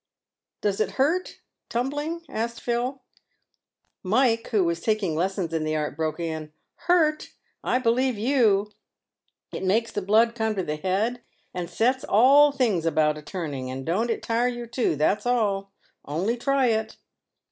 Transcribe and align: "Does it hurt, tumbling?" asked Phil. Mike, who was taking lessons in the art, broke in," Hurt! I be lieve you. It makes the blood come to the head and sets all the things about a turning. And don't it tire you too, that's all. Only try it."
"Does 0.63 0.79
it 0.79 0.93
hurt, 0.97 1.41
tumbling?" 1.69 2.25
asked 2.27 2.59
Phil. 2.59 3.03
Mike, 4.01 4.47
who 4.47 4.63
was 4.63 4.81
taking 4.81 5.13
lessons 5.15 5.53
in 5.53 5.63
the 5.63 5.75
art, 5.75 5.95
broke 5.95 6.19
in," 6.19 6.51
Hurt! 6.87 7.33
I 7.63 7.77
be 7.77 7.91
lieve 7.91 8.17
you. 8.17 8.71
It 9.53 9.63
makes 9.63 9.91
the 9.91 10.01
blood 10.01 10.33
come 10.33 10.55
to 10.55 10.63
the 10.63 10.77
head 10.77 11.21
and 11.53 11.69
sets 11.69 12.03
all 12.03 12.49
the 12.51 12.57
things 12.57 12.87
about 12.87 13.19
a 13.19 13.21
turning. 13.21 13.69
And 13.69 13.85
don't 13.85 14.09
it 14.09 14.23
tire 14.23 14.47
you 14.47 14.65
too, 14.65 14.95
that's 14.95 15.27
all. 15.27 15.71
Only 16.07 16.35
try 16.35 16.69
it." 16.69 16.97